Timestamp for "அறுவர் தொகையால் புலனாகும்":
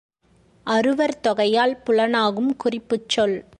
0.63-2.55